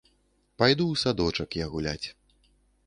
Пайду 0.61 0.83
ў 0.93 1.03
садочак 1.03 1.49
я 1.63 1.69
гуляць. 1.77 2.07